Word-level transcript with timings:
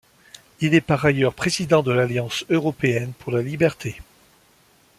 Il 0.61 0.73
est 0.73 0.81
par 0.81 1.05
ailleurs 1.05 1.35
président 1.35 1.83
de 1.83 1.91
l'Alliance 1.91 2.43
européenne 2.49 3.13
pour 3.19 3.31
la 3.31 3.43
liberté. 3.43 3.99